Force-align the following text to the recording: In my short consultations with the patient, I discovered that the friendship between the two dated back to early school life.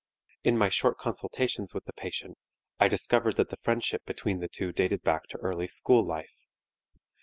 In 0.43 0.57
my 0.57 0.67
short 0.67 0.97
consultations 0.97 1.75
with 1.75 1.85
the 1.85 1.93
patient, 1.93 2.35
I 2.79 2.87
discovered 2.87 3.35
that 3.35 3.51
the 3.51 3.57
friendship 3.61 4.01
between 4.03 4.39
the 4.39 4.49
two 4.49 4.71
dated 4.71 5.03
back 5.03 5.27
to 5.27 5.37
early 5.37 5.67
school 5.67 6.03
life. 6.03 6.47